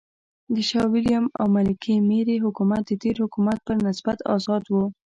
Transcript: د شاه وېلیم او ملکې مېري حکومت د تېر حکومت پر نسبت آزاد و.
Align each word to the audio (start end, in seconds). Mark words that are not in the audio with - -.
د 0.53 0.57
شاه 0.69 0.87
وېلیم 0.93 1.25
او 1.39 1.45
ملکې 1.55 1.93
مېري 2.09 2.37
حکومت 2.45 2.81
د 2.85 2.91
تېر 3.03 3.15
حکومت 3.23 3.57
پر 3.67 3.75
نسبت 3.87 4.17
آزاد 4.35 4.63
و. 4.69 4.73